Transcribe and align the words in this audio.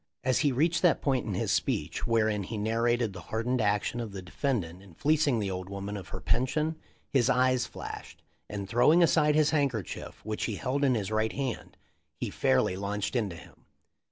As 0.23 0.39
he 0.39 0.51
reached 0.51 0.81
that 0.81 0.99
point 0.99 1.27
in 1.27 1.35
his 1.35 1.51
speech 1.51 2.07
wherein 2.07 2.41
he 2.41 2.57
narrated 2.57 3.13
the 3.13 3.19
hardened 3.21 3.61
action 3.61 3.99
of 3.99 4.13
the 4.13 4.21
defendant 4.23 4.81
in 4.81 4.95
fleecing 4.95 5.37
the 5.37 5.51
old 5.51 5.69
woman 5.69 5.95
of 5.95 6.07
her 6.07 6.19
pension 6.19 6.75
his 7.11 7.29
eyes 7.29 7.67
flashed, 7.67 8.23
and 8.49 8.67
throwing 8.67 9.03
aside 9.03 9.35
his 9.35 9.51
handker 9.51 9.85
chief, 9.85 10.25
which 10.25 10.45
he 10.45 10.55
held 10.55 10.83
in 10.83 10.95
his 10.95 11.11
right 11.11 11.33
hand, 11.33 11.77
he 12.17 12.31
fairly 12.31 12.75
launched 12.75 13.15
into 13.15 13.35
him. 13.35 13.67